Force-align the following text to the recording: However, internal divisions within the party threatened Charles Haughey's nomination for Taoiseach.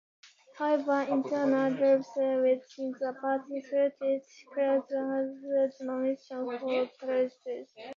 However, 0.57 1.01
internal 1.01 1.69
divisions 1.69 2.07
within 2.15 2.91
the 2.99 3.15
party 3.21 3.61
threatened 3.61 4.23
Charles 4.55 4.85
Haughey's 4.91 5.79
nomination 5.79 6.43
for 6.43 6.57
Taoiseach. 6.99 7.67